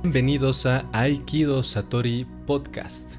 [0.00, 3.16] Bienvenidos a Aikido Satori Podcast.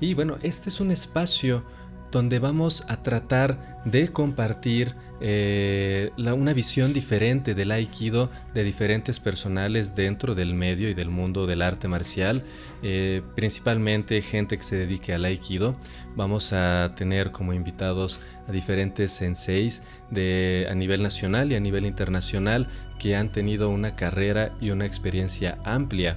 [0.00, 1.62] Y bueno, este es un espacio
[2.10, 9.94] donde vamos a tratar de compartir eh, una visión diferente del aikido de diferentes personales
[9.94, 12.42] dentro del medio y del mundo del arte marcial,
[12.82, 15.76] eh, principalmente gente que se dedique al aikido.
[16.16, 21.86] Vamos a tener como invitados a diferentes senseis de, a nivel nacional y a nivel
[21.86, 22.66] internacional
[22.98, 26.16] que han tenido una carrera y una experiencia amplia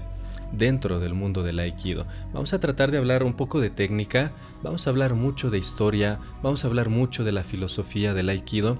[0.58, 2.06] dentro del mundo del aikido.
[2.34, 4.32] Vamos a tratar de hablar un poco de técnica,
[4.64, 8.80] vamos a hablar mucho de historia, vamos a hablar mucho de la filosofía del aikido.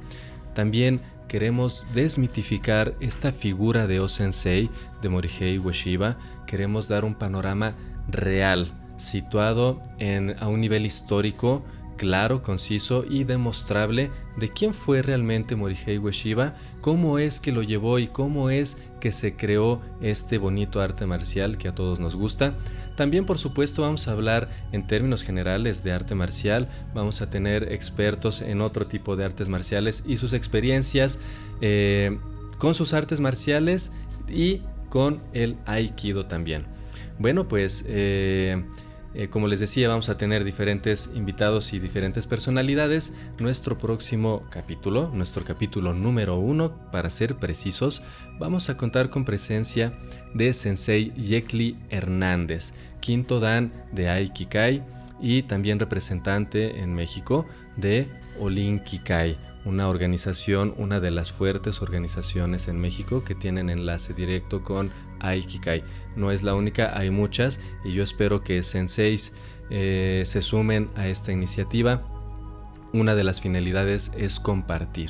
[0.54, 4.70] También queremos desmitificar esta figura de O-sensei
[5.02, 6.18] de Morihei Ueshiba.
[6.48, 7.76] Queremos dar un panorama
[8.08, 15.56] real, situado en, a un nivel histórico claro, conciso y demostrable de quién fue realmente
[15.56, 20.82] Morihei Ueshiba, cómo es que lo llevó y cómo es que se creó este bonito
[20.82, 22.54] arte marcial que a todos nos gusta.
[22.96, 27.72] También por supuesto vamos a hablar en términos generales de arte marcial, vamos a tener
[27.72, 31.20] expertos en otro tipo de artes marciales y sus experiencias
[31.62, 32.18] eh,
[32.58, 33.92] con sus artes marciales
[34.30, 36.64] y con el aikido también.
[37.20, 37.86] Bueno pues...
[37.88, 38.64] Eh,
[39.16, 43.14] eh, como les decía, vamos a tener diferentes invitados y diferentes personalidades.
[43.40, 48.04] Nuestro próximo capítulo, nuestro capítulo número uno, para ser precisos,
[48.38, 49.94] vamos a contar con presencia
[50.34, 54.84] de Sensei Yekli Hernández, quinto dan de Aikikai
[55.22, 57.46] y también representante en México
[57.78, 64.14] de Olin Kikai una organización, una de las fuertes organizaciones en México que tienen enlace
[64.14, 65.84] directo con Aikikai.
[66.16, 69.34] No es la única, hay muchas y yo espero que Senseis
[69.70, 72.04] eh, se sumen a esta iniciativa.
[72.94, 75.10] Una de las finalidades es compartir,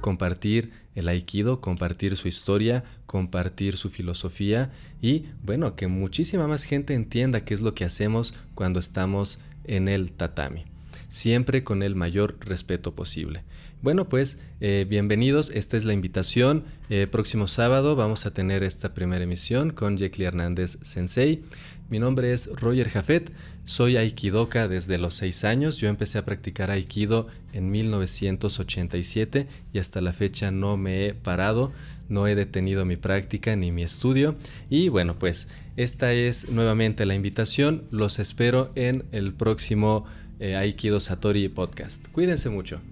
[0.00, 6.94] compartir el aikido, compartir su historia, compartir su filosofía y bueno, que muchísima más gente
[6.94, 10.64] entienda qué es lo que hacemos cuando estamos en el tatami,
[11.08, 13.44] siempre con el mayor respeto posible.
[13.82, 16.64] Bueno, pues eh, bienvenidos, esta es la invitación.
[16.90, 21.42] Eh, próximo sábado vamos a tener esta primera emisión con Jekli Hernández Sensei.
[21.88, 23.32] Mi nombre es Roger Jafet,
[23.64, 25.78] soy aikidoka desde los 6 años.
[25.78, 31.72] Yo empecé a practicar aikido en 1987 y hasta la fecha no me he parado,
[32.10, 34.36] no he detenido mi práctica ni mi estudio.
[34.68, 37.84] Y bueno, pues esta es nuevamente la invitación.
[37.90, 40.04] Los espero en el próximo
[40.38, 42.08] eh, Aikido Satori podcast.
[42.08, 42.82] Cuídense mucho.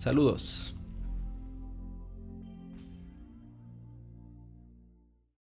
[0.00, 0.74] Saludos.